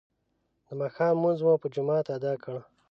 [0.67, 2.55] د ماښام لمونځ مو په جماعت ادا کړ.